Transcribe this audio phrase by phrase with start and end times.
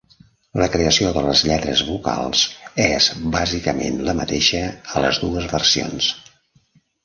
[0.61, 2.47] La creació de les lletres vocals
[2.87, 4.65] és bàsicament la mateixa
[4.97, 6.13] a les dues versions.